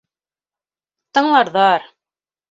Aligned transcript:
Тыңларҙар... 1.17 1.85